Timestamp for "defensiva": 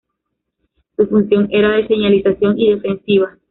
2.73-3.37